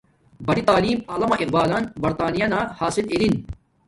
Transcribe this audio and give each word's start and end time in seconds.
بڑی 0.47 0.61
تعیم 0.69 0.97
وعلامہ 1.07 1.35
اقبالن 1.43 1.83
برتانہ 2.01 2.37
یانا 2.39 2.59
حاصل 2.79 3.05
ارن 3.13 3.33